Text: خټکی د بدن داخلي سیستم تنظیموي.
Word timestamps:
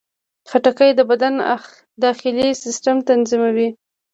خټکی 0.49 0.91
د 0.95 1.01
بدن 1.09 1.33
داخلي 2.03 2.49
سیستم 2.63 2.95
تنظیموي. 3.09 3.69